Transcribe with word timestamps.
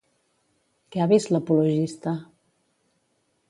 Què 0.95 1.03
ha 1.03 1.07
vist 1.11 1.31
l'apologista? 1.35 2.17